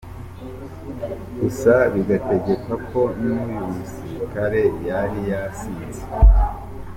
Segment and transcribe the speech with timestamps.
[1.39, 6.03] Gusa bigakekwa ko n’uyu musirikare yari yasinze.